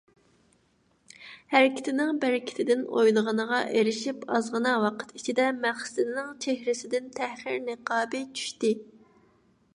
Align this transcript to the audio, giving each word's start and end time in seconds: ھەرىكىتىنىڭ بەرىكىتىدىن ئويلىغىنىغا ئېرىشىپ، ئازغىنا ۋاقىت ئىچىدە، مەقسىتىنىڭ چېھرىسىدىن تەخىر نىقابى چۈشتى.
ھەرىكىتىنىڭ 1.51 2.21
بەرىكىتىدىن 2.23 2.81
ئويلىغىنىغا 2.95 3.59
ئېرىشىپ، 3.75 4.25
ئازغىنا 4.39 4.73
ۋاقىت 4.87 5.15
ئىچىدە، 5.21 5.47
مەقسىتىنىڭ 5.61 6.35
چېھرىسىدىن 6.47 7.15
تەخىر 7.21 7.63
نىقابى 7.71 8.25
چۈشتى. 8.41 8.75